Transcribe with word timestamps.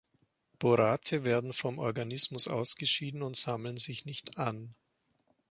Borate 0.59 1.23
werden 1.25 1.53
vom 1.53 1.77
Organismus 1.77 2.47
ausgeschieden 2.47 3.21
und 3.21 3.35
sammeln 3.35 3.77
sich 3.77 4.03
nicht 4.03 4.35
an. 4.35 4.73